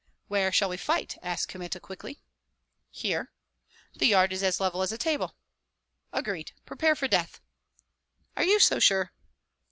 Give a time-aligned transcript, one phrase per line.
[0.29, 2.23] "Where shall we fight?" asked Kmita, quickly.
[2.89, 3.31] "Here,
[3.93, 5.35] the yard is as level as a table."
[6.11, 6.53] "Agreed!
[6.65, 7.39] Prepare for death."
[8.35, 9.11] "Are you so sure?"